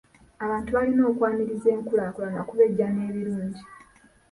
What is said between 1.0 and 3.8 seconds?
okwaniriza enkulaakulana kuba ejja n'ebirungi.